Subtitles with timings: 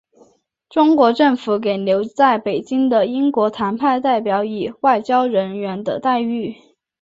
[0.67, 6.55] 中国政府给留在北京的英国谈判代表以外交人员的待遇。